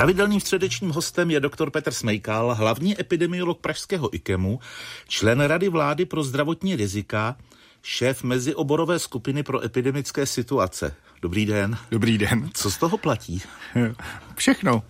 [0.00, 4.60] Pravidelným středečním hostem je doktor Petr Smejkal, hlavní epidemiolog Pražského IKEMu,
[5.08, 7.36] člen Rady vlády pro zdravotní rizika,
[7.82, 10.94] šéf mezioborové skupiny pro epidemické situace.
[11.22, 11.78] Dobrý den.
[11.90, 12.50] Dobrý den.
[12.54, 13.42] Co z toho platí?
[14.36, 14.82] Všechno.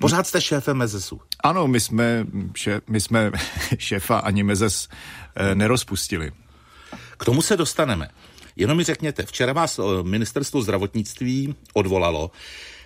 [0.00, 1.20] Pořád jste šéfem Mezesu.
[1.44, 3.32] Ano, my jsme, še, my jsme
[3.78, 4.88] šéfa ani Mezes
[5.34, 6.32] e, nerozpustili.
[7.18, 8.08] K tomu se dostaneme.
[8.58, 12.30] Jenom mi řekněte, včera vás eh, ministerstvo zdravotnictví odvolalo.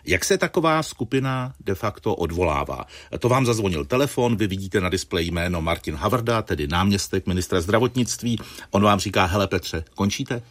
[0.04, 2.84] Jak se taková skupina de facto odvolává?
[3.18, 8.38] To vám zazvonil telefon, vy vidíte na displeji jméno Martin Havrda, tedy náměstek ministra zdravotnictví.
[8.70, 10.42] On vám říká, hele Petře, končíte?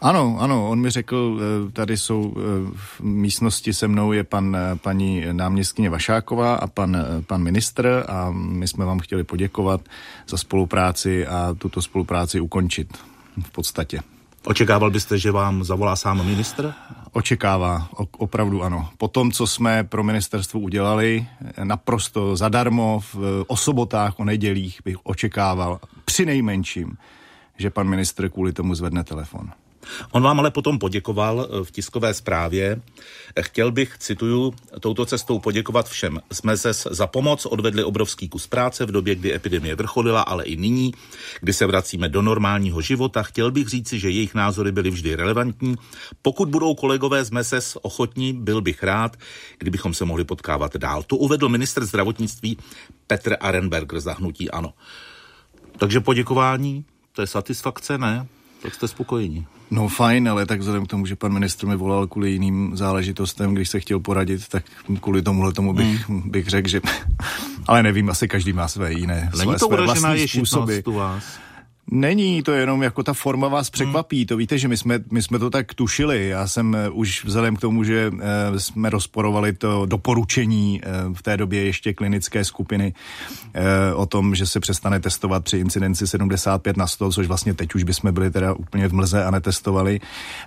[0.00, 2.40] Ano, ano, on mi řekl, eh, tady jsou eh,
[2.76, 8.30] v místnosti se mnou je pan, eh, paní náměstkyně Vašáková a pan, pan ministr a
[8.30, 9.80] my jsme vám chtěli poděkovat
[10.28, 12.96] za spolupráci a tuto spolupráci ukončit
[13.42, 14.00] v podstatě.
[14.46, 16.74] Očekával byste, že vám zavolá sám ministr?
[17.12, 18.88] Očekává, opravdu ano.
[18.98, 21.26] Po tom, co jsme pro ministerstvo udělali,
[21.64, 26.96] naprosto zadarmo, v, o sobotách, o nedělích bych očekával při nejmenším,
[27.58, 29.50] že pan ministr kvůli tomu zvedne telefon.
[30.10, 32.82] On vám ale potom poděkoval eh, v tiskové zprávě.
[33.40, 36.20] Chtěl bych, cituju, touto cestou poděkovat všem.
[36.32, 40.56] Jsme se za pomoc odvedli obrovský kus práce v době, kdy epidemie vrcholila, ale i
[40.56, 40.94] nyní,
[41.40, 43.22] kdy se vracíme do normálního života.
[43.22, 45.76] Chtěl bych říci, že jejich názory byly vždy relevantní.
[46.22, 49.16] Pokud budou kolegové z MESES ochotní, byl bych rád,
[49.58, 51.02] kdybychom se mohli potkávat dál.
[51.02, 52.58] To uvedl minister zdravotnictví
[53.06, 54.72] Petr Arenberger zahnutí ano.
[55.78, 58.26] Takže poděkování, to je satisfakce, ne?
[58.62, 59.46] Tak jste spokojení.
[59.70, 63.54] No fajn, ale tak vzhledem k tomu, že pan ministr mi volal kvůli jiným záležitostem,
[63.54, 64.64] když se chtěl poradit, tak
[65.00, 66.30] kvůli tomuhle tomu bych, hmm.
[66.30, 66.80] bych řekl, že...
[67.66, 70.78] ale nevím, asi každý má své jiné, Není své, to své vlastní způsoby.
[70.84, 71.24] u vás?
[71.90, 74.18] Není, to je jenom jako ta forma vás překvapí.
[74.18, 74.26] Hmm.
[74.26, 76.28] To víte, že my jsme, my jsme to tak tušili.
[76.28, 81.22] Já jsem eh, už vzhledem k tomu, že e, jsme rozporovali to doporučení e, v
[81.22, 82.94] té době ještě klinické skupiny
[83.54, 87.74] e, o tom, že se přestane testovat při incidenci 75 na 100, což vlastně teď
[87.74, 90.00] už bychom byli teda úplně v mlze a netestovali,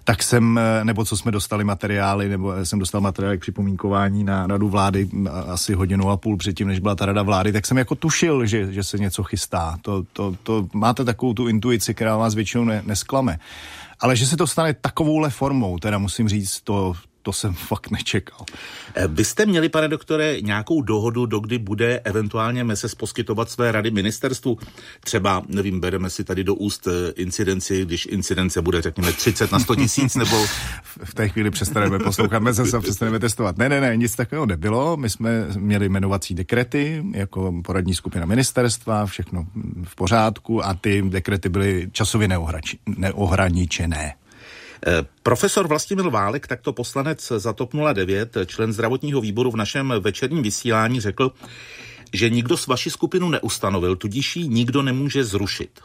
[0.04, 4.70] tak jsem, nebo co jsme dostali materiály, nebo jsem dostal materiály k připomínkování na radu
[4.70, 5.10] vlády
[5.48, 8.74] asi hodinu a půl předtím, než byla ta rada vlády, tak jsem jako tušil, že,
[8.74, 9.78] že se něco chystá.
[9.82, 13.40] To, to, to máte takovou takovou tu intuici, která vás většinou ne, nesklame.
[14.00, 18.46] Ale že se to stane takovouhle formou, teda musím říct, to, to jsem fakt nečekal.
[18.96, 24.58] Eh, byste měli, pane doktore, nějakou dohodu, dokdy bude eventuálně MESES poskytovat své rady ministerstvu?
[25.04, 29.60] Třeba, nevím, bereme si tady do úst eh, incidenci, když incidence bude, řekněme, 30 na
[29.60, 30.46] 100 tisíc, nebo...
[31.04, 33.58] V té chvíli přestaneme poslouchat MESES a přestaneme testovat.
[33.58, 34.98] Ne, ne, ne, nic takového nebylo.
[34.98, 39.46] My jsme měli jmenovací dekrety jako poradní skupina ministerstva, všechno
[39.84, 42.28] v pořádku a ty dekrety byly časově
[42.98, 44.14] neohraničené.
[44.88, 50.44] Eh, profesor Vlastimil Válek, takto poslanec za TOP 09, člen zdravotního výboru v našem večerním
[50.44, 51.32] vysílání, řekl,
[52.14, 55.80] že nikdo s vaši skupinu neustanovil, tudíž ji nikdo nemůže zrušit.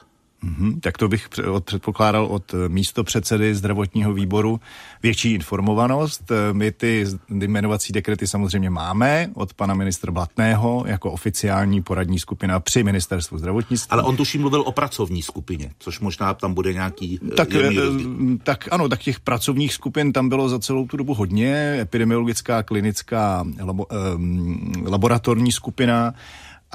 [0.44, 1.28] Mm-hmm, tak to bych
[1.60, 4.60] předpokládal od eh, místo předsedy zdravotního výboru
[5.02, 6.30] větší informovanost.
[6.30, 12.60] Eh, my ty jmenovací dekrety samozřejmě máme od pana ministra Blatného jako oficiální poradní skupina
[12.60, 13.90] při ministerstvu zdravotnictví.
[13.90, 17.48] Ale on tuším mluvil o pracovní skupině, což možná tam bude nějaký eh, tak,
[18.42, 21.78] tak ano, tak těch pracovních skupin tam bylo za celou tu dobu hodně.
[21.80, 26.14] Epidemiologická, klinická, labo, um, laboratorní skupina,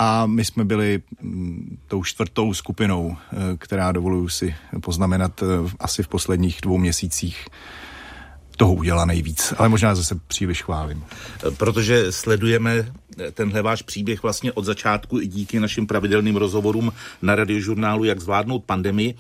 [0.02, 5.46] a my jsme byli mm, tou čtvrtou skupinou, eh, která dovoluju si poznamenat eh,
[5.80, 7.48] asi v posledních dvou měsících
[8.60, 9.54] toho udělá nejvíc.
[9.58, 11.04] Ale možná zase příliš chválím.
[11.58, 12.92] Protože sledujeme
[13.34, 18.64] tenhle váš příběh vlastně od začátku i díky našim pravidelným rozhovorům na radiožurnálu Jak zvládnout
[18.66, 19.16] pandemii,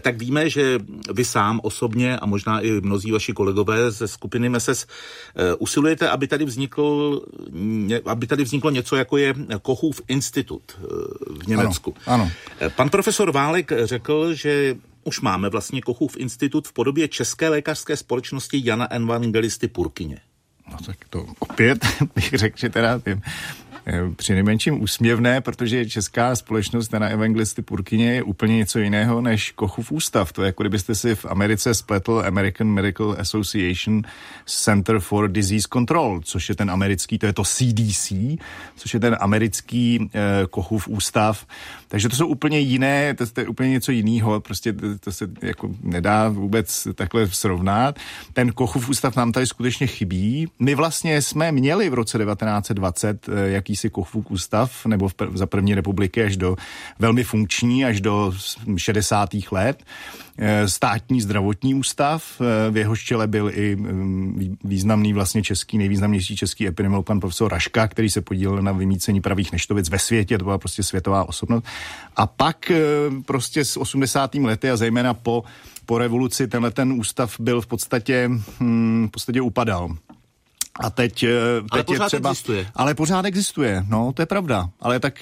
[0.00, 0.78] tak víme, že
[1.12, 4.86] vy sám osobně a možná i mnozí vaši kolegové ze skupiny MESES
[5.58, 7.20] usilujete, aby tady, vznikl,
[8.04, 10.62] aby tady vzniklo něco, jako je Kochův institut
[11.44, 11.94] v Německu.
[12.06, 12.70] Ano, ano.
[12.76, 14.76] Pan profesor Válek řekl, že
[15.08, 20.20] už máme vlastně Kochův institut v podobě České lékařské společnosti Jana Evangelisty Purkyně.
[20.72, 23.22] No tak to opět bych řekl, že teda tím
[24.16, 29.92] při nejmenším úsměvné, protože česká společnost na evangelisty Purkyně je úplně něco jiného než Kochův
[29.92, 30.32] ústav.
[30.32, 34.02] To je jako kdybyste si v Americe spletl American Medical Association
[34.46, 38.12] Center for Disease Control, což je ten americký, to je to CDC,
[38.76, 41.46] což je ten americký eh, Kochův ústav.
[41.88, 45.28] Takže to jsou úplně jiné, to, to je úplně něco jiného, prostě to, to se
[45.42, 47.98] jako nedá vůbec takhle srovnat.
[48.32, 50.48] Ten Kochův ústav nám tady skutečně chybí.
[50.58, 55.46] My vlastně jsme měli v roce 1920 eh, jaký jakýsi Kochvuk ústav, nebo v, za
[55.46, 56.56] první republiky až do
[56.98, 58.32] velmi funkční, až do
[58.76, 59.30] 60.
[59.50, 59.84] let.
[60.38, 62.22] Eh, státní zdravotní ústav,
[62.70, 67.88] v jehož čele byl i mm, významný vlastně český, nejvýznamnější český epidemiolog pan profesor Raška,
[67.88, 71.64] který se podílel na vymícení pravých neštovic ve světě, to byla prostě světová osobnost.
[72.16, 72.72] A pak
[73.26, 74.34] prostě s 80.
[74.34, 75.44] lety a zejména po
[75.86, 78.30] po revoluci tenhle ten ústav byl v podstatě,
[78.60, 79.96] hm, v podstatě upadal.
[80.78, 81.28] A teď, eh,
[81.62, 82.30] teď ale pořád je třeba...
[82.30, 82.66] existuje.
[82.74, 84.70] Ale pořád existuje, no, to je pravda.
[84.80, 85.14] Ale tak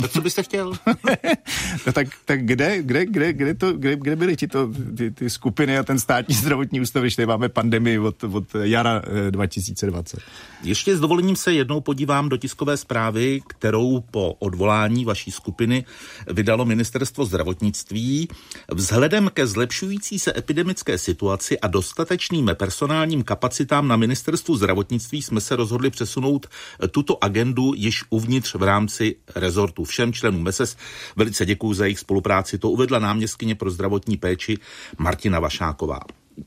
[0.00, 0.72] tak co byste chtěl?
[1.86, 5.30] no tak, tak kde, kde, kde, kde, to, kde, kde byly ti to, ty, ty
[5.30, 10.18] skupiny a ten státní zdravotní ústav, když tady máme pandemii od, od jara 2020?
[10.18, 10.22] Eh,
[10.62, 15.84] Ještě s dovolením se jednou podívám do tiskové zprávy, kterou po odvolání vaší skupiny
[16.32, 18.28] vydalo ministerstvo zdravotnictví.
[18.72, 25.56] Vzhledem ke zlepšující se epidemické situaci a dostatečným personálním kapacitám na ministerstvu zdravotnictví jsme se
[25.56, 26.46] rozhodli přesunout
[26.90, 29.84] tuto agendu již uvnitř v rámci rezortu.
[29.84, 30.76] Všem členům MESES
[31.16, 32.58] velice děkuji za jejich spolupráci.
[32.58, 34.58] To uvedla náměstkyně pro zdravotní péči
[34.98, 36.00] Martina Vašáková.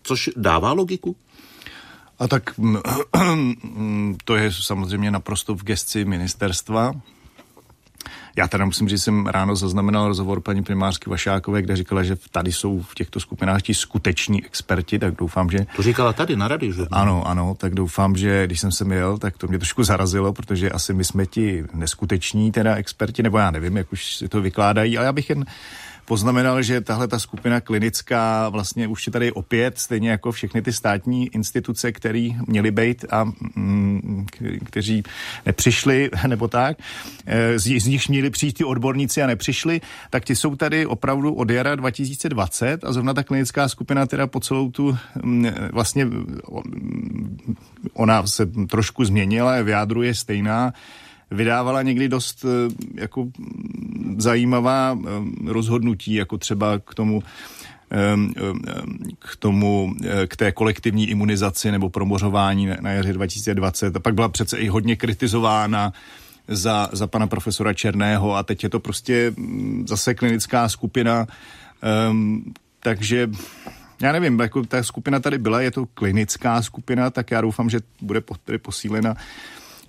[0.04, 1.16] Což dává logiku?
[2.19, 2.78] A tak mm,
[4.25, 6.94] to je samozřejmě naprosto v gesci ministerstva.
[8.36, 12.16] Já teda musím říct, že jsem ráno zaznamenal rozhovor paní primářky Vašákové, kde říkala, že
[12.31, 15.66] tady jsou v těchto skupinách ti skuteční experti, tak doufám, že...
[15.75, 16.81] To říkala tady na rady, že?
[16.92, 20.69] Ano, ano, tak doufám, že když jsem se měl, tak to mě trošku zarazilo, protože
[20.69, 24.98] asi my jsme ti neskuteční teda experti, nebo já nevím, jak už si to vykládají,
[24.98, 25.45] ale já bych jen
[26.12, 30.74] poznamenal, že tahle ta skupina klinická vlastně už je tady opět, stejně jako všechny ty
[30.74, 33.24] státní instituce, které měly být a
[33.56, 34.25] mm,
[34.66, 35.04] kteří
[35.46, 36.78] nepřišli, nebo tak,
[37.25, 41.34] eh, z, z nich měli přijít ty odborníci a nepřišli, tak ti jsou tady opravdu
[41.34, 46.08] od jara 2020 a zrovna ta klinická skupina teda po celou tu mm, vlastně
[47.94, 50.74] ona se trošku změnila, v jádru je stejná,
[51.31, 53.28] vydávala někdy dost eh, jako
[54.18, 55.10] zajímavá eh,
[55.51, 57.24] rozhodnutí, jako třeba k tomu
[57.92, 58.16] eh,
[59.19, 59.95] k tomu,
[60.28, 63.95] k té kolektivní imunizaci nebo promořování na jaře 2020.
[63.95, 65.94] A pak byla přece i hodně kritizována
[66.48, 71.27] za, za pana profesora Černého a teď je to prostě mm, zase klinická skupina,
[72.10, 73.30] um, takže
[74.01, 77.80] já nevím, jako ta skupina tady byla, je to klinická skupina, tak já doufám, že
[78.01, 78.22] bude
[78.62, 79.16] posílena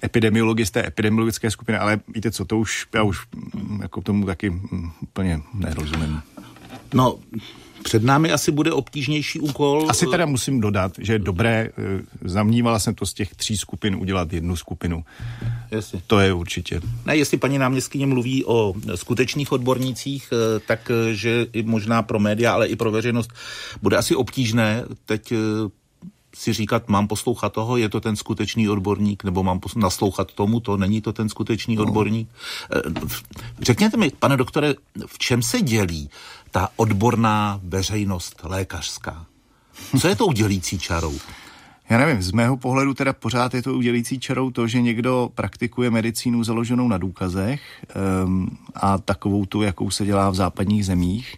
[0.05, 3.19] epidemiologisté, epidemiologické skupiny, ale víte co, to už, já už
[3.55, 6.23] mm, jako tomu taky mm, úplně nerozumím.
[6.95, 7.19] No,
[7.83, 9.87] před námi asi bude obtížnější úkol.
[9.89, 13.97] Asi teda musím dodat, že je dobré, eh, zamnívala jsem to z těch tří skupin
[13.97, 15.05] udělat jednu skupinu.
[15.71, 16.03] Jasně.
[16.07, 16.81] To je určitě.
[17.07, 22.19] Ne, jestli paní náměstkyně mluví o skutečných odbornících, eh, tak eh, že i možná pro
[22.19, 23.31] média, ale i pro veřejnost
[23.83, 25.33] bude asi obtížné teď
[26.35, 30.77] si říkat, mám poslouchat toho, je to ten skutečný odborník, nebo mám naslouchat tomu, to
[30.77, 31.83] není to ten skutečný no.
[31.83, 32.29] odborník.
[32.77, 32.81] Eh,
[33.61, 34.75] řekněte mi, pane doktore,
[35.07, 36.11] v čem se dělí
[36.51, 39.27] ta odborná veřejnost lékařská?
[40.01, 41.19] Co je tou dělící čarou?
[41.91, 45.91] Já nevím, z mého pohledu teda pořád je to udělící čarou to, že někdo praktikuje
[45.91, 47.85] medicínu založenou na důkazech
[48.25, 51.37] um, a takovou tu, jakou se dělá v západních zemích.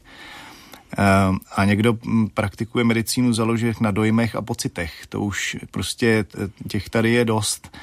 [0.96, 5.06] Ehm, a někdo hm, praktikuje medicínu založených na dojmech a pocitech.
[5.08, 6.24] To už prostě
[6.68, 7.76] těch tady je dost,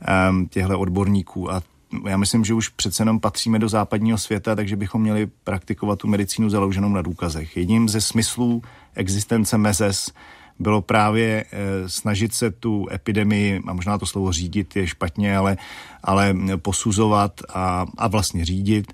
[0.00, 1.62] ehm, těchto odborníků a
[2.08, 6.08] já myslím, že už přece jenom patříme do západního světa, takže bychom měli praktikovat tu
[6.08, 7.56] medicínu založenou na důkazech.
[7.56, 8.62] Jedním ze smyslů
[8.94, 10.10] existence MEZES
[10.58, 15.56] bylo právě e, snažit se tu epidemii, a možná to slovo řídit je špatně, ale,
[16.02, 18.92] ale posuzovat a, a vlastně řídit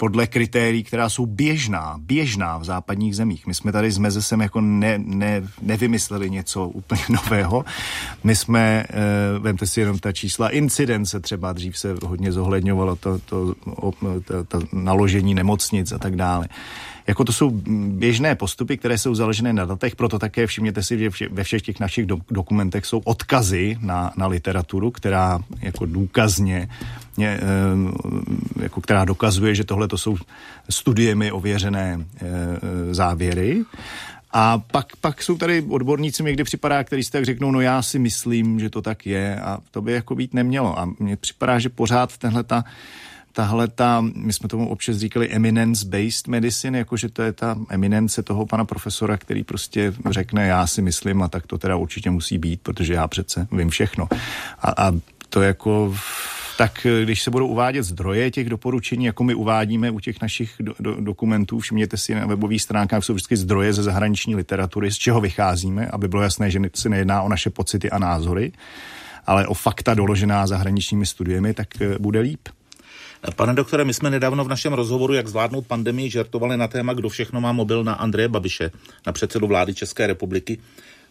[0.00, 3.46] podle kritérií, která jsou běžná, běžná v západních zemích.
[3.46, 7.64] My jsme tady s Mezesem jako ne, ne, nevymysleli něco úplně nového.
[8.24, 13.18] My jsme, e, vemte si jenom ta čísla incidence, třeba dřív se hodně zohledňovalo to,
[13.18, 13.54] to,
[14.24, 16.48] to, to naložení nemocnic a tak dále.
[17.06, 17.50] Jako to jsou
[17.88, 21.80] běžné postupy, které jsou založené na datech, proto také všimněte si, že ve všech těch
[21.80, 26.68] našich do, dokumentech jsou odkazy na, na literaturu, která jako důkazně,
[27.18, 30.16] je, eh, jako která dokazuje, že tohle to jsou
[30.70, 33.64] studiemi ověřené eh, závěry.
[34.32, 37.82] A pak, pak jsou tady odborníci, mi kdy připadá, který si tak řeknou, no já
[37.82, 40.78] si myslím, že to tak je a to by jako být nemělo.
[40.78, 42.64] A mně připadá, že pořád tenhle ta
[43.40, 48.46] tahle ta, my jsme tomu občas říkali eminence-based medicine, jakože to je ta eminence toho
[48.46, 52.60] pana profesora, který prostě řekne, já si myslím a tak to teda určitě musí být,
[52.60, 54.08] protože já přece vím všechno.
[54.60, 54.92] A, a
[55.28, 55.94] to jako
[56.58, 60.74] tak když se budou uvádět zdroje těch doporučení, jako my uvádíme u těch našich do,
[60.80, 65.20] do, dokumentů, všimněte si na webových stránkách, jsou vždycky zdroje ze zahraniční literatury, z čeho
[65.20, 68.52] vycházíme, aby bylo jasné, že se nejedná o naše pocity a názory,
[69.26, 71.68] ale o fakta doložená zahraničními studiemi, tak
[71.98, 72.48] bude líp.
[73.36, 77.08] Pane doktore, my jsme nedávno v našem rozhovoru, jak zvládnout pandemii, žertovali na téma, kdo
[77.08, 78.70] všechno má mobil na Andreje Babiše,
[79.06, 80.58] na předsedu vlády České republiky.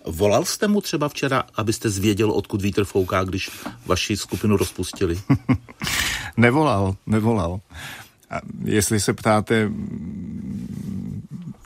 [0.06, 3.50] Volal jste mu třeba včera, abyste zvěděl, odkud vítr fouká, když
[3.86, 5.22] vaši skupinu rozpustili?
[6.38, 7.60] nevolal, nevolal.
[8.30, 9.72] A jestli se ptáte,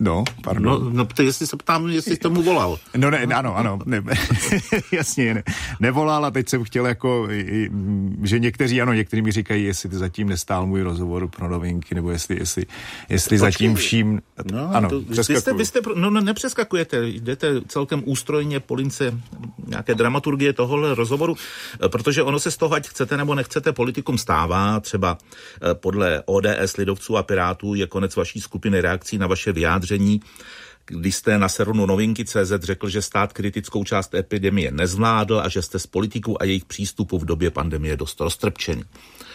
[0.03, 0.63] No, pardon.
[0.63, 2.79] No, no to jestli se ptám, jestli tomu volal.
[2.97, 4.03] No ne, ano, ano, ne,
[4.91, 5.43] jasně, ne,
[5.79, 7.27] nevolal a teď jsem chtěl jako,
[8.23, 12.11] že někteří, ano, někteří mi říkají, jestli ty zatím nestál můj rozhovor pro novinky, nebo
[12.11, 12.65] jestli, jestli,
[13.09, 18.03] jestli zatím vším, no, ano, to, vy jste, vy jste, no, no, nepřeskakujete, jdete celkem
[18.05, 19.19] ústrojně po lince
[19.67, 21.35] nějaké dramaturgie tohohle rozhovoru,
[21.87, 26.77] protože ono se z toho, ať chcete nebo nechcete, politikum stává, třeba eh, podle ODS,
[26.77, 30.21] Lidovců a Pirátů je konec vaší skupiny reakcí na vaše vyjádření vyjádření,
[30.85, 35.61] když jste na serveru novinky CZ řekl, že stát kritickou část epidemie nezvládl a že
[35.61, 38.83] jste z politiků a jejich přístupu v době pandemie dost roztrpčený.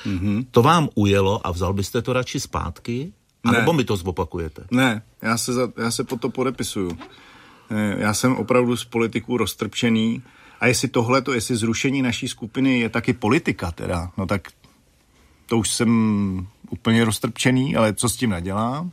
[0.07, 0.47] Mm-hmm.
[0.51, 3.13] To vám ujelo a vzal byste to radši zpátky?
[3.45, 3.59] A ne.
[3.59, 4.65] nebo mi to zopakujete?
[4.71, 6.99] Ne, já se, za, já se po to podepisuju.
[7.97, 10.23] Já jsem opravdu z politiků roztrpčený
[10.61, 14.49] a jestli tohle, to, jestli zrušení naší skupiny je taky politika teda, no tak
[15.47, 18.91] to už jsem úplně roztrpčený, ale co s tím nedělám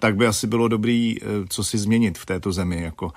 [0.00, 3.12] tak by asi bylo dobrý eh, co si změnit v této zemi, jako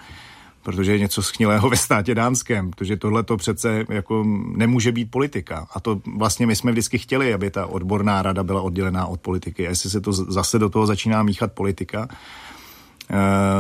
[0.64, 4.24] protože je něco schnilého ve státě dánském, protože tohle to přece jako
[4.56, 5.68] nemůže být politika.
[5.74, 9.68] A to vlastně my jsme vždycky chtěli, aby ta odborná rada byla oddělená od politiky.
[9.68, 12.08] A jestli se to zase do toho začíná míchat politika,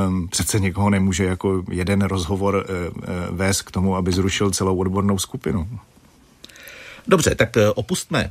[0.07, 4.77] Um, přece někoho nemůže jako jeden rozhovor uh, uh, vést k tomu, aby zrušil celou
[4.77, 5.79] odbornou skupinu.
[7.07, 8.29] Dobře, tak opustme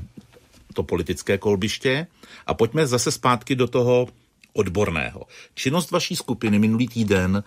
[0.74, 2.06] to politické kolbiště
[2.46, 4.06] a pojďme zase zpátky do toho
[4.52, 5.26] odborného.
[5.54, 7.44] Činnost vaší skupiny minulý týden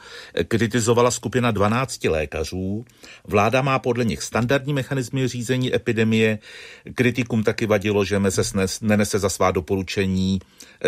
[0.47, 2.85] kritizovala skupina 12 lékařů.
[3.27, 6.39] Vláda má podle nich standardní mechanizmy řízení epidemie.
[6.95, 10.39] Kritikům taky vadilo, že MESES nenese za svá doporučení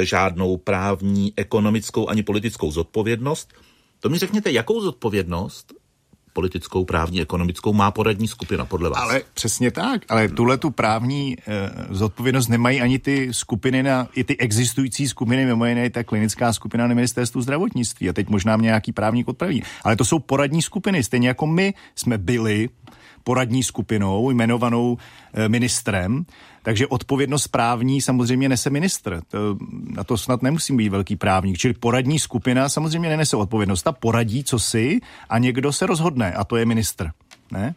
[0.02, 3.54] žádnou právní, ekonomickou ani politickou zodpovědnost.
[4.00, 5.74] To mi řekněte, jakou zodpovědnost
[6.38, 9.02] politickou, právní, ekonomickou má poradní skupina podle vás.
[9.02, 11.44] Ale přesně tak, ale tuhle tu právní eh,
[11.90, 16.88] zodpovědnost nemají ani ty skupiny na, i ty existující skupiny, mimo jiné ta klinická skupina
[16.88, 18.10] na ministerstvu zdravotnictví.
[18.10, 19.64] A teď možná mě nějaký právník odpraví.
[19.84, 22.70] Ale to jsou poradní skupiny, stejně jako my jsme byli
[23.28, 24.98] poradní skupinou jmenovanou
[25.34, 26.26] eh, ministrem,
[26.64, 29.22] takže odpovědnost právní samozřejmě nese ministr.
[29.28, 29.58] To,
[29.96, 31.58] na to snad nemusím být velký právník.
[31.58, 33.84] Čili poradní skupina samozřejmě nenese odpovědnost.
[33.84, 37.12] Ta poradí, co si a někdo se rozhodne a to je ministr.
[37.52, 37.76] Ne?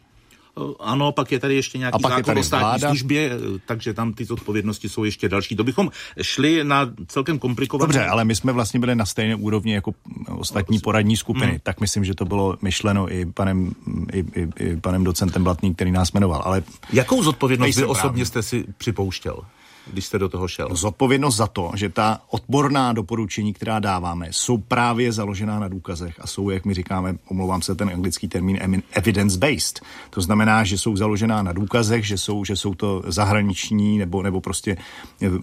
[0.79, 2.87] Ano, pak je tady ještě nějaký a pak zákon o státní vláda.
[2.87, 3.31] službě,
[3.65, 5.55] takže tam ty odpovědnosti jsou ještě další.
[5.55, 5.91] To bychom
[6.21, 7.87] šli na celkem komplikované.
[7.87, 9.91] Dobře, ale my jsme vlastně byli na stejné úrovni jako
[10.29, 11.59] ostatní poradní skupiny, hmm.
[11.63, 13.71] tak myslím, že to bylo myšleno i panem,
[14.13, 16.41] i, i, i panem docentem Blatný, který nás jmenoval.
[16.45, 19.39] Ale Jakou zodpovědnost vy osobně jste si připouštěl?
[19.87, 20.69] Když jste do toho šel?
[20.71, 26.27] Zodpovědnost za to, že ta odborná doporučení, která dáváme, jsou právě založená na důkazech a
[26.27, 29.81] jsou, jak my říkáme, omlouvám se ten anglický termín, evidence-based.
[30.09, 34.41] To znamená, že jsou založená na důkazech, že jsou, že jsou to zahraniční nebo, nebo
[34.41, 34.77] prostě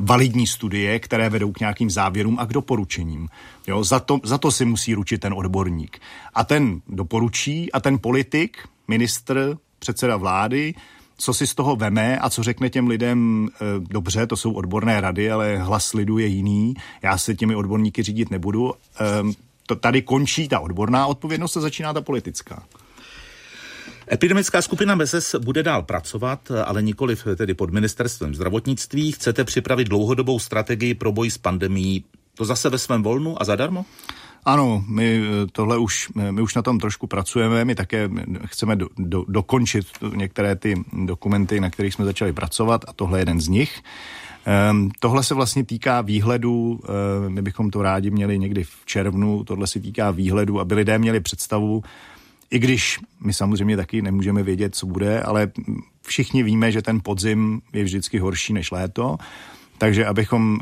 [0.00, 3.28] validní studie, které vedou k nějakým závěrům a k doporučením.
[3.66, 5.99] Jo, za, to, za to si musí ručit ten odborník.
[6.35, 10.75] A ten doporučí a ten politik, ministr, předseda vlády,
[11.18, 15.00] co si z toho veme a co řekne těm lidem, e, dobře, to jsou odborné
[15.00, 18.72] rady, ale hlas lidu je jiný, já se těmi odborníky řídit nebudu.
[18.72, 19.04] E,
[19.66, 22.62] to tady končí ta odborná odpovědnost a začíná ta politická.
[24.12, 29.12] Epidemická skupina MESES bude dál pracovat, ale nikoli tedy pod ministerstvem zdravotnictví.
[29.12, 33.84] Chcete připravit dlouhodobou strategii pro boj s pandemí, to zase ve svém volnu a zadarmo?
[34.45, 38.11] Ano, my eh, tohle už, eh, my už na tom trošku pracujeme, my také
[38.45, 43.21] chceme do, do, dokončit některé ty dokumenty, na kterých jsme začali pracovat a tohle je
[43.21, 43.83] jeden z nich.
[44.71, 46.78] Um, tohle se vlastně týká výhledu, uh,
[47.28, 51.21] my bychom to rádi měli někdy v červnu, tohle se týká výhledu, aby lidé měli
[51.21, 51.83] představu,
[52.50, 55.50] i když my samozřejmě taky nemůžeme vědět, co bude, ale
[56.02, 59.16] všichni víme, že ten podzim je vždycky horší než léto.
[59.78, 60.59] Takže abychom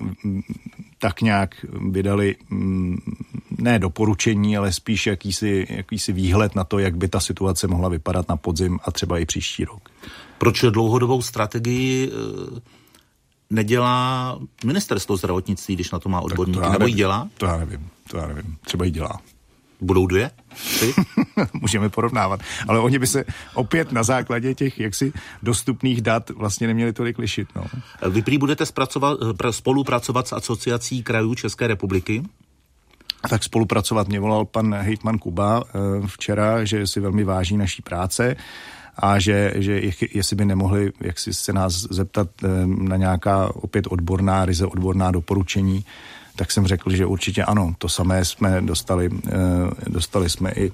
[0.98, 2.98] tak nějak vydali mm,
[3.58, 8.28] ne doporučení, ale spíš jakýsi, jakýsi výhled na to, jak by ta situace mohla vypadat
[8.28, 9.90] na podzim a třeba i příští rok.
[10.38, 12.60] Proč dlouhodobou strategii eh,
[13.50, 17.28] nedělá ministerstvo zdravotnictví, když na to má odborníky, nebo ji dělá?
[17.38, 19.20] To já nevím, to já nevím, třeba ji dělá.
[19.80, 20.30] Budou dvě?
[20.54, 20.95] Tři?
[21.52, 22.40] Můžeme porovnávat.
[22.68, 27.49] Ale oni by se opět na základě těch jaksi dostupných dat vlastně neměli tolik lišit.
[27.56, 27.64] No.
[28.11, 28.64] Vy prý budete
[29.50, 32.23] spolupracovat s asociací krajů České republiky?
[33.28, 38.37] tak spolupracovat mě volal pan hejtman Kuba eh, včera, že si velmi váží naší práce
[38.97, 39.80] a že, že
[40.12, 45.11] jestli by nemohli jak si se nás zeptat eh, na nějaká opět odborná, ryze odborná
[45.11, 45.85] doporučení,
[46.36, 47.74] tak jsem řekl, že určitě ano.
[47.78, 49.32] To samé jsme dostali, eh,
[49.86, 50.72] dostali jsme i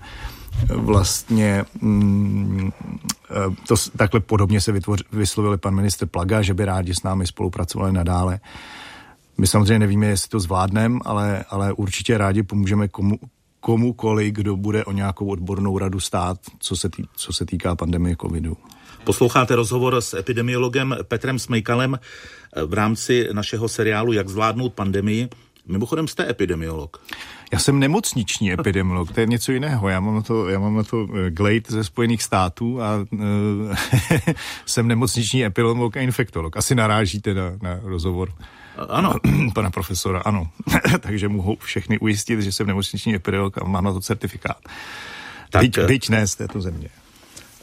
[0.68, 2.70] vlastně mm,
[3.68, 7.92] to, takhle podobně se vytvoř, vyslovili pan ministr Plaga, že by rádi s námi spolupracovali
[7.92, 8.40] nadále.
[9.38, 13.18] My samozřejmě nevíme, jestli to zvládneme, ale, ale určitě rádi pomůžeme komu,
[13.60, 18.16] komukoli, kdo bude o nějakou odbornou radu stát, co se, tý, co se týká pandemie
[18.20, 18.56] covidu.
[19.04, 21.98] Posloucháte rozhovor s epidemiologem Petrem Smejkalem
[22.66, 25.28] v rámci našeho seriálu Jak zvládnout pandemii.
[25.66, 27.02] Mimochodem jste epidemiolog.
[27.52, 29.88] Já jsem nemocniční epidemiolog, to je něco jiného.
[29.88, 33.76] Já mám na to, já mám na to eh, glejt ze Spojených států a uh,
[34.66, 36.56] jsem nemocniční epidemiolog a infektolog.
[36.56, 38.32] Asi narážíte na, na rozhovor.
[38.88, 39.14] Ano.
[39.54, 40.50] Pana profesora, ano.
[41.00, 44.58] Takže mohu všechny ujistit, že jsem nemocniční epidemiolog a mám na to certifikát.
[45.50, 46.88] Tak, byť, byť ne z této země.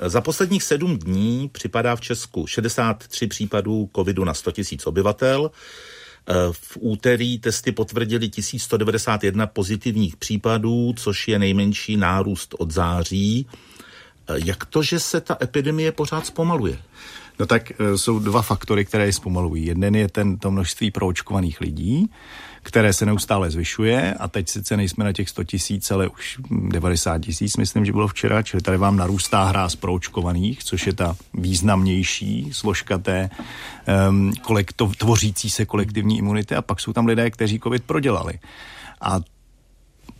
[0.02, 5.52] Za posledních sedm dní připadá v Česku 63 případů covidu na 100 000 obyvatel.
[6.30, 13.48] Eh, v úterý testy potvrdili 1191 pozitivních případů, což je nejmenší nárůst od září.
[14.28, 16.80] Eh, jak to, že se ta epidemie pořád zpomaluje?
[17.40, 19.66] No tak eh, jsou dva faktory, které ji zpomalují.
[19.66, 22.10] Jeden je ten, to množství proočkovaných lidí,
[22.64, 27.20] které se neustále zvyšuje a teď sice nejsme na těch 100 tisíc, ale už 90
[27.20, 31.16] tisíc, myslím, že bylo včera, čili tady vám narůstá hra z proočkovaných, což je ta
[31.34, 33.30] významnější složka té
[34.10, 38.40] um, kolekto, tvořící se kolektivní imunity a pak jsou tam lidé, kteří covid prodělali.
[39.02, 39.20] A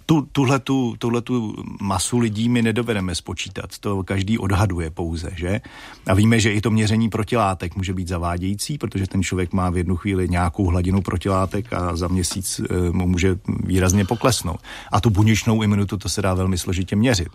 [0.10, 3.78] tu, tuhletu, tuhletu masu lidí my nedovedeme spočítat.
[3.80, 5.62] To každý odhaduje pouze, že?
[6.08, 9.78] A víme, že i to měření protilátek může být zavádějící, protože ten člověk má v
[9.78, 14.60] jednu chvíli nějakou hladinu protilátek a za měsíc e, mu může výrazně poklesnout.
[14.92, 17.30] A tu buněčnou imunitu to se dá velmi složitě měřit.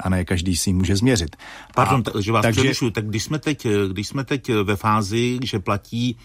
[0.00, 1.36] A ne každý si ji může změřit.
[1.74, 2.60] Pardon, a, že vás takže...
[2.60, 6.16] přerušu, tak když jsme, teď, když jsme teď ve fázi, že platí,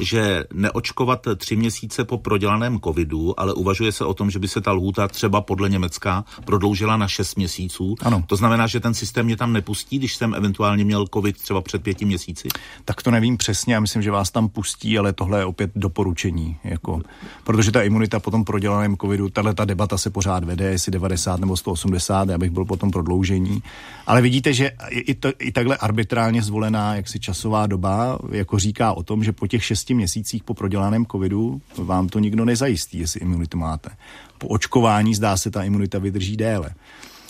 [0.00, 4.60] že neočkovat tři měsíce po prodělaném covidu, ale uvažuje se o tom, že by se
[4.60, 7.94] ta lhůta třeba podle Německa prodloužila na 6 měsíců.
[8.02, 8.24] Ano.
[8.26, 11.82] To znamená, že ten systém mě tam nepustí, když jsem eventuálně měl COVID třeba před
[11.82, 12.48] pěti měsíci?
[12.84, 16.56] Tak to nevím přesně, já myslím, že vás tam pustí, ale tohle je opět doporučení.
[16.64, 17.00] Jako,
[17.44, 21.40] protože ta imunita po tom prodělaném covidu, tahle ta debata se pořád vede, jestli 90
[21.40, 23.62] nebo 180, já bych byl potom prodloužení.
[24.06, 29.02] Ale vidíte, že i, to, i takhle arbitrálně zvolená jaksi časová doba jako říká o
[29.02, 33.58] tom, že po těch šesti měsících po prodělaném covidu vám to nikdo nezajistí, jestli imunitu
[33.58, 33.90] máte
[34.38, 36.70] po očkování zdá se ta imunita vydrží déle.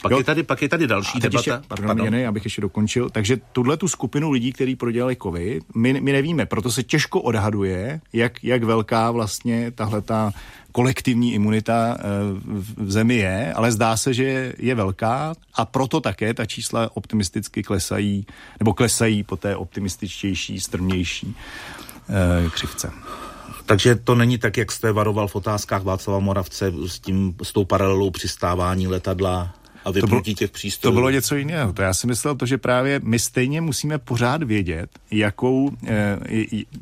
[0.03, 0.19] Pak jo?
[0.19, 1.39] je, tady, pak je tady další debata.
[1.39, 2.15] Ještě, pardon, pardon.
[2.15, 3.11] Jen, abych ještě dokončil.
[3.11, 8.01] Takže tuhle tu skupinu lidí, kteří prodělali COVID, my, my nevíme, proto se těžko odhaduje,
[8.13, 10.33] jak, jak velká vlastně tahle ta
[10.73, 12.03] kolektivní imunita eh,
[12.77, 17.63] v zemi je, ale zdá se, že je velká a proto také ta čísla optimisticky
[17.63, 18.27] klesají,
[18.61, 21.37] nebo klesají po té optimističtější, strmější
[22.09, 22.93] eh, křivce.
[23.67, 27.65] Takže to není tak, jak jste varoval v otázkách Václava Moravce s, tím, s tou
[27.65, 30.93] paralelou přistávání letadla a vypnutí těch přístrojů.
[30.93, 31.73] To bylo něco jiného.
[31.73, 36.19] To já si myslel to, že právě my stejně musíme pořád vědět, jakou, eh,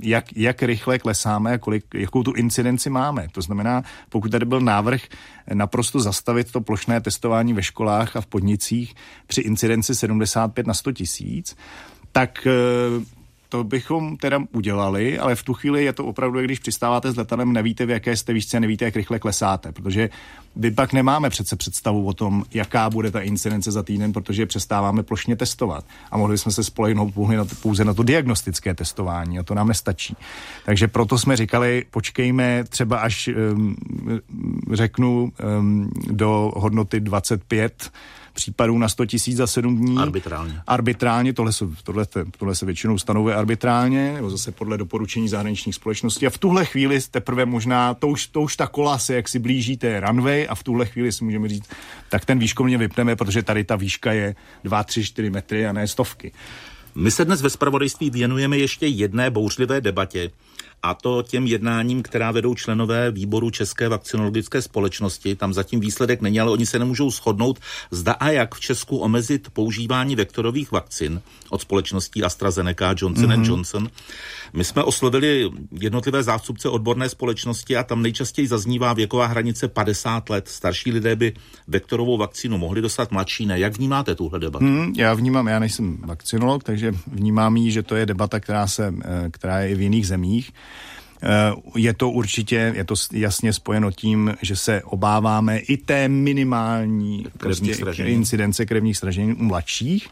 [0.00, 3.28] jak, jak rychle klesáme a kolik, jakou tu incidenci máme.
[3.32, 5.02] To znamená, pokud tady byl návrh
[5.54, 8.94] naprosto zastavit to plošné testování ve školách a v podnicích
[9.26, 11.56] při incidenci 75 na 100 tisíc,
[12.12, 13.04] tak eh,
[13.54, 17.52] to bychom teda udělali, ale v tu chvíli je to opravdu, když přistáváte s letadlem,
[17.52, 20.10] nevíte, v jaké jste výšce, nevíte, jak rychle klesáte, protože
[20.56, 25.02] my pak nemáme přece představu o tom, jaká bude ta incidence za týden, protože přestáváme
[25.02, 25.84] plošně testovat.
[26.10, 27.14] A mohli jsme se spolehnout
[27.62, 30.16] pouze na to diagnostické testování a to nám nestačí.
[30.64, 33.76] Takže proto jsme říkali, počkejme třeba až um,
[34.72, 37.90] řeknu um, do hodnoty 25
[38.34, 39.98] případů na 100 tisíc za 7 dní.
[39.98, 40.60] Arbitrálně.
[40.66, 42.06] Arbitrálně, tohle se, tohle,
[42.38, 46.26] tohle se většinou stanovuje arbitrálně, nebo zase podle doporučení zahraničních společností.
[46.26, 49.38] A v tuhle chvíli teprve možná, to už, to už ta kola se jak si
[49.38, 51.68] blíží té runway a v tuhle chvíli si můžeme říct,
[52.08, 55.88] tak ten výškovně vypneme, protože tady ta výška je 2, 3, 4 metry a ne
[55.88, 56.32] stovky.
[56.94, 60.30] My se dnes ve spravodajství věnujeme ještě jedné bouřlivé debatě,
[60.84, 65.36] a to těm jednáním, která vedou členové výboru České vakcinologické společnosti.
[65.36, 67.58] Tam zatím výsledek není, ale oni se nemůžou shodnout,
[67.90, 73.48] zda a jak v Česku omezit používání vektorových vakcin od společností AstraZeneca, Johnson mm-hmm.
[73.48, 73.88] Johnson.
[74.52, 80.48] My jsme oslovili jednotlivé zástupce odborné společnosti a tam nejčastěji zaznívá věková hranice 50 let.
[80.48, 81.32] Starší lidé by
[81.68, 83.58] vektorovou vakcínu mohli dostat, mladší ne.
[83.58, 84.64] Jak vnímáte tuhle debatu?
[84.64, 88.94] Mm, já vnímám, já nejsem vakcinolog, takže vnímám jí, že to je debata, která, se,
[89.04, 90.52] eh, která je i v jiných zemích.
[91.24, 97.26] Eh, je to určitě, je to jasně spojeno tím, že se obáváme i té minimální
[97.38, 100.08] krevních prostě, incidence krevních sražení u mladších.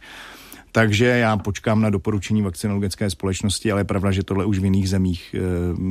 [0.72, 4.88] Takže já počkám na doporučení vakcinologické společnosti, ale je pravda, že tohle už v jiných
[4.88, 5.38] zemích e,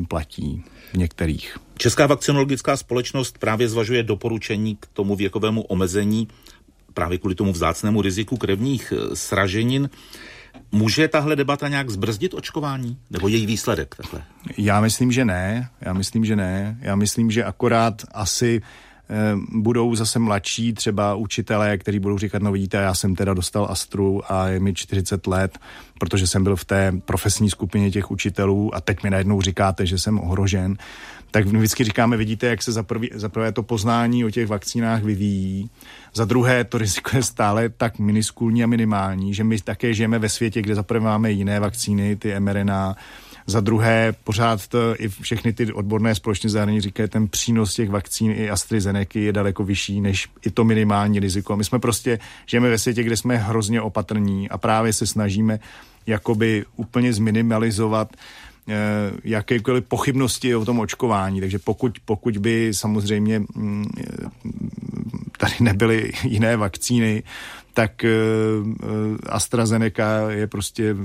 [0.06, 1.58] platí, v některých.
[1.78, 6.28] Česká vakcinologická společnost právě zvažuje doporučení k tomu věkovému omezení
[6.94, 9.90] právě kvůli tomu vzácnému riziku krevních eh, sraženin.
[10.72, 12.98] Může tahle debata nějak zbrzdit očkování?
[13.10, 14.24] Nebo její výsledek takhle?
[14.58, 15.70] Já myslím, že ne.
[15.82, 16.78] Já myslím, že ne.
[16.82, 18.62] Já myslím, že akorát asi
[19.52, 24.21] budou zase mladší třeba učitelé, kteří budou říkat, no vidíte, já jsem teda dostal Astru
[24.32, 25.60] a je mi 40 let,
[26.00, 30.00] protože jsem byl v té profesní skupině těch učitelů a teď mi najednou říkáte, že
[30.00, 30.78] jsem ohrožen.
[31.32, 35.04] Tak my vždycky říkáme, vidíte, jak se za, za prvé to poznání o těch vakcínách
[35.04, 35.69] vyvíjí,
[36.13, 40.30] za druhé to riziko je stále tak miniskulní a minimální, že my také žijeme ve
[40.30, 42.95] světě, kde za prvé máme jiné vakcíny, ty mRNA,
[43.47, 48.32] za druhé, pořád to, i všechny ty odborné společnosti zahraničí říkají, ten přínos těch vakcín
[48.32, 51.56] i AstraZeneca je daleko vyšší než i to minimální riziko.
[51.56, 55.60] My jsme prostě, žijeme ve světě, kde jsme hrozně opatrní a právě se snažíme
[56.08, 58.10] jakoby úplně zminimalizovat
[58.69, 58.75] eh,
[59.23, 61.39] jakékoliv pochybnosti o tom očkování.
[61.39, 63.86] Takže pokud, pokud by samozřejmě mm,
[65.38, 67.23] tady nebyly jiné vakcíny,
[67.73, 68.88] tak eh, eh,
[69.30, 70.95] AstraZeneca je prostě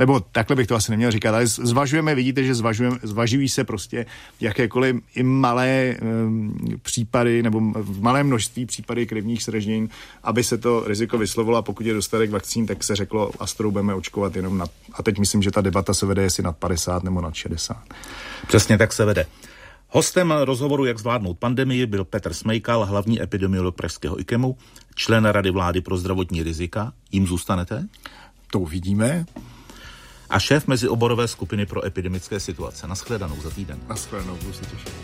[0.00, 4.06] nebo takhle bych to asi neměl říkat, ale zvažujeme, vidíte, že zvažujeme, zvažují se prostě
[4.40, 9.90] jakékoliv i malé um, případy, nebo v malém množství případy krevních sražení,
[10.22, 13.94] aby se to riziko vyslovilo a pokud je dostatek vakcín, tak se řeklo, Astru budeme
[13.94, 17.20] očkovat jenom na, a teď myslím, že ta debata se vede jestli nad 50 nebo
[17.20, 17.76] nad 60.
[18.46, 19.26] Přesně tak se vede.
[19.88, 24.56] Hostem rozhovoru Jak zvládnout pandemii byl Petr Smejkal, hlavní epidemiolog Pražského IKEMu,
[24.94, 26.92] člen Rady vlády pro zdravotní rizika.
[27.12, 27.88] Jím zůstanete?
[28.50, 29.26] To uvidíme
[30.30, 32.86] a šéf mezioborové skupiny pro epidemické situace.
[32.86, 33.78] Naschledanou za týden.
[33.88, 34.94] Naschledanou, budu se těšit.